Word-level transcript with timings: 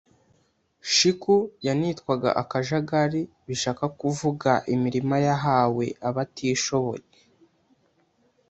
Shiku 0.95 1.35
yanitwaga 1.65 2.29
akajagari 2.41 3.21
bishaka 3.47 3.85
kuvuga 3.99 4.51
imirima 4.73 5.15
yahawe 5.27 5.85
abatishoboye 6.07 7.05